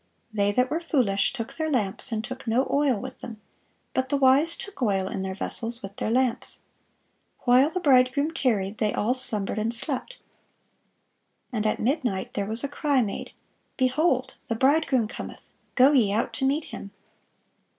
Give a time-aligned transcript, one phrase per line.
[0.33, 3.39] They that were foolish took their lamps, and took no oil with them:
[3.93, 6.57] but the wise took oil in their vessels with their lamps.
[7.41, 10.17] While the bridegroom tarried, they all slumbered and slept.
[11.51, 13.31] And at midnight there was a cry made,
[13.77, 16.89] Behold, the bridegroom cometh; go ye out to meet him."